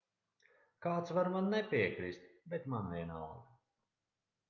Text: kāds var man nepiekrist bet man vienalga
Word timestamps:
kāds 0.85 1.13
var 1.17 1.29
man 1.35 1.51
nepiekrist 1.55 2.27
bet 2.55 2.69
man 2.77 2.93
vienalga 2.97 3.41